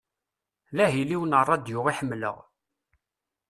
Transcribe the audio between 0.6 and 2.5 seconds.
D ahil-iw n ṛadyu i ḥemleɣ.